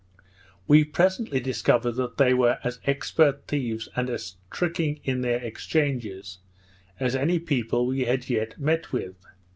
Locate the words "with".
8.91-9.13